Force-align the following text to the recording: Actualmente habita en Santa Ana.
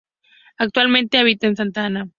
Actualmente 0.57 1.19
habita 1.19 1.45
en 1.45 1.55
Santa 1.55 1.85
Ana. 1.85 2.09